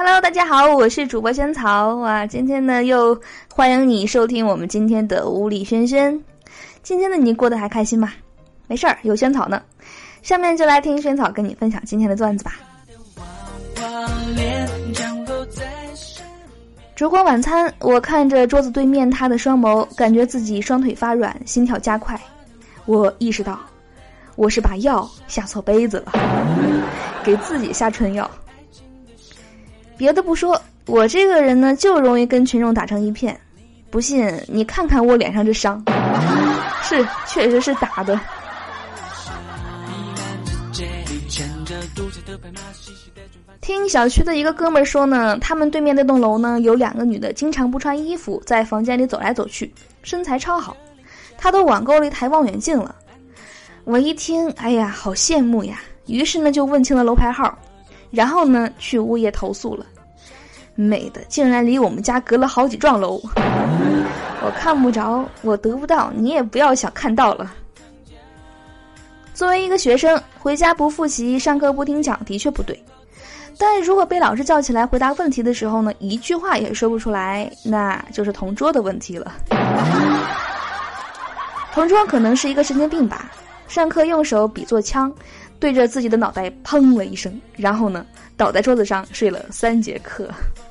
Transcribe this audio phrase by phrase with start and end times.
[0.00, 3.20] Hello，大家好，我是主播萱草哇，今天呢又
[3.52, 6.16] 欢迎你收听我们今天的无理轩轩。
[6.84, 8.12] 今天的你过得还开心吗？
[8.68, 9.60] 没事儿，有萱草呢。
[10.22, 12.52] 下面就来听萱草跟你分享今天的段子吧。
[16.94, 22.16] 烛光晚餐，我看着桌子对面他的双眸，感觉自己双腿发软，心跳加快。
[22.86, 23.58] 我意识到，
[24.36, 26.12] 我是把药下错杯子了，
[27.24, 28.30] 给自己下春药。
[29.98, 33.38] 别的不说，我这个人呢就容易跟群众打成一片。
[33.90, 35.82] 不信你看看我脸上这伤，
[36.82, 38.18] 是确实是打的。
[43.60, 49.72] 听小区的一个哥们说呢，他们对面那栋楼呢有两个女的，经常不穿衣服在房间里走来走去，
[50.04, 50.76] 身材超好，
[51.36, 52.94] 他都网购了一台望远镜了。
[53.84, 55.80] 我一听，哎呀，好羡慕呀！
[56.06, 57.58] 于是呢就问清了楼牌号。
[58.10, 59.84] 然后呢，去物业投诉了，
[60.74, 63.20] 美的竟然离我们家隔了好几幢楼，
[64.42, 67.52] 我看不着，我得不到，你也不要想看到了。
[69.34, 72.82] 作为一个学生，回家不复习，上课不听讲，的确不对。
[73.56, 79.32] 但如果被老师叫起来回答问题的时候呢，一句话也说不出来，那就是同桌的问题了。
[81.72, 83.30] 同桌可能是一个神经病吧，
[83.68, 85.12] 上课用手比作枪。
[85.60, 88.06] 对着自己的脑袋砰了一声，然后呢，
[88.36, 90.28] 倒在桌子上睡了三节课。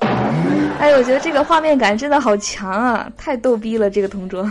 [0.80, 3.90] 哎，我觉得这个画面感真的好强啊，太逗逼了！
[3.90, 4.50] 这个同桌。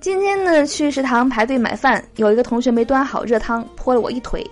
[0.00, 4.48] 今天呢，去食堂排队买饭，有一个同学没端好热汤，泼了我一腿，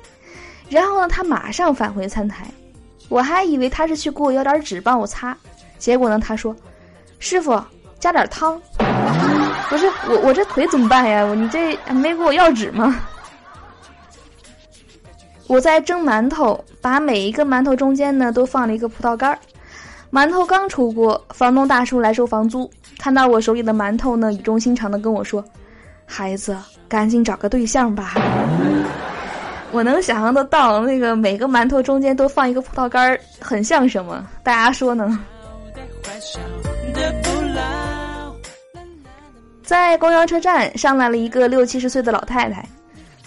[0.69, 2.47] 然后呢，他马上返回餐台，
[3.09, 5.37] 我还以为他是去给我要点纸帮我擦，
[5.79, 6.55] 结果呢，他说
[7.21, 7.63] ：“师傅，
[8.01, 8.61] 加点汤。”
[9.69, 11.25] 不是我，我这腿怎么办呀？
[11.35, 12.95] 你这没给我要纸吗？
[15.49, 19.39] 我在蒸馒头，把每一个馒头中间呢都放了一个葡萄干儿。
[20.11, 25.45] 馒头刚出锅，房东大叔来收房租，看到我手里的馒头呢，语重心长的跟我说
[26.07, 26.57] ：“孩子，
[26.89, 28.15] 赶紧找个对象吧。
[29.73, 34.25] ”我能想象得到，那个每个馒头中间都放一个葡萄干儿，很像什么？
[34.43, 35.19] 大家说呢？
[39.67, 42.65] 在公交车站上来了一个六七十岁的老太太，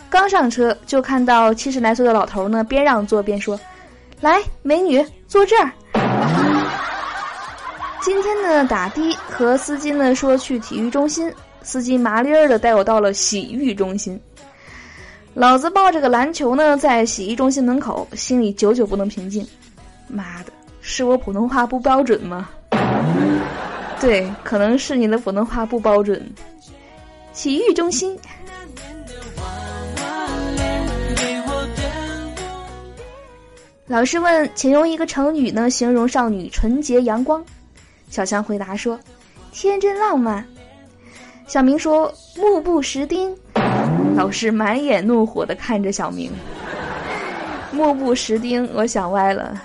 [0.10, 3.60] 刚上车就看到七十来岁的老头呢，边让座边说
[4.22, 5.70] ：“来，美女坐这儿。”
[8.02, 11.30] 今天呢，打的和司机呢说去体育中心，
[11.62, 14.18] 司机麻利儿的带我到了洗浴中心。
[15.34, 19.46] 老子抱着个篮球呢，在洗浴中心门口，心里久久不能平静。
[20.08, 22.48] 妈的，是我普通话不标准吗？
[24.02, 26.26] 对，可能是你的普通话不标准。
[27.34, 28.18] 洗浴中心。
[33.88, 37.44] 老师问，请用一个成语呢形容少女纯洁阳光。
[38.10, 39.00] 小强回答说
[39.52, 40.46] ：“天真浪漫。”
[41.48, 43.36] 小明说：“目不识丁。”
[44.16, 46.32] 老师满眼怒火的看着小明。
[47.72, 49.62] 目不识丁，我想歪了。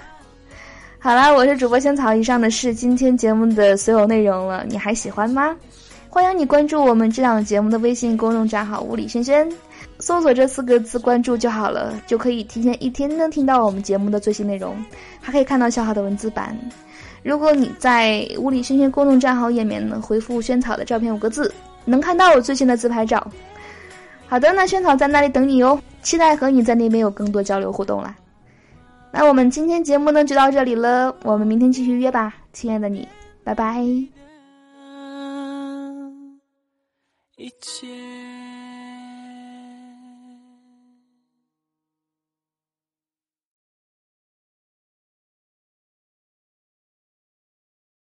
[1.04, 5.54] 好啦，我是主播仙草，以上的是今天节目的所有内容了，你还喜欢吗？
[6.09, 9.47] 欢迎你关注我们这档节目的微信公众账号“物理轩轩”，
[10.00, 14.75] 搜索这四个字关注就好了，就可以提前一天能听到我们节目的最新内容，
[15.20, 16.59] 还可以看到小好的文字版。
[17.22, 21.53] 如果你在“物理轩轩”公众账号页面呢回复“萱草”的照片五个字，
[21.84, 23.31] 能看到我最新的自拍照。
[24.26, 28.16] 好的，那萱草在那里等你哦，期待和你在那边有更多交流互动啦。
[29.16, 33.06] 那我们今天节目呢就到这里了，我们明天继续约吧，亲爱的你，
[33.44, 33.80] 拜拜。
[37.36, 38.33] 一切。